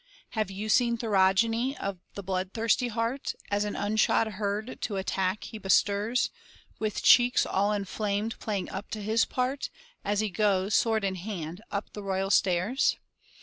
Have 0.31 0.49
you 0.49 0.67
seen 0.67 0.97
Théroigne, 0.97 1.77
of 1.79 1.99
the 2.15 2.23
blood 2.23 2.53
thirsty 2.53 2.87
heart, 2.87 3.35
As 3.51 3.65
an 3.65 3.75
unshod 3.75 4.25
herd 4.31 4.81
to 4.81 4.95
attack 4.95 5.43
he 5.43 5.59
bestirs, 5.59 6.31
With 6.79 7.03
cheeks 7.03 7.45
all 7.45 7.71
inflamed, 7.71 8.39
playing 8.39 8.71
up 8.71 8.89
to 8.93 9.03
his 9.03 9.25
part, 9.25 9.69
As 10.03 10.19
he 10.19 10.31
goes, 10.31 10.73
sword 10.73 11.03
in 11.03 11.17
hand, 11.17 11.61
up 11.69 11.93
the 11.93 12.01
royal 12.01 12.31
stairs? 12.31 12.97